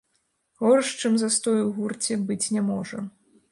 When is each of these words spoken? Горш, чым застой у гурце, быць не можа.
Горш, 0.63 0.87
чым 1.01 1.19
застой 1.25 1.59
у 1.67 1.69
гурце, 1.77 2.19
быць 2.31 2.41
не 2.59 2.67
можа. 2.73 2.97